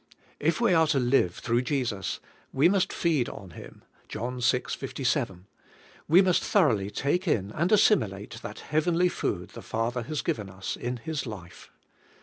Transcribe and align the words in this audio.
If 0.39 0.59
we 0.59 0.73
are 0.73 0.87
to 0.87 0.99
live 0.99 1.35
through 1.35 1.61
Jesus, 1.61 2.19
we 2.51 2.67
must 2.67 2.91
feed 2.91 3.29
on 3.29 3.51
Him 3.51 3.83
{John 4.07 4.41
vi, 4.41 4.59
57); 4.67 5.45
we 6.07 6.23
must 6.23 6.43
thoroughly 6.43 6.89
take 6.89 7.27
in 7.27 7.51
and 7.51 7.71
as 7.71 7.83
similate 7.83 8.39
that 8.41 8.61
heavenly 8.61 9.09
food 9.09 9.49
the 9.49 9.61
Father 9.61 10.01
has 10.01 10.23
given 10.23 10.49
us 10.49 10.75
in 10.75 10.97
His 10.97 11.27
life. 11.27 11.69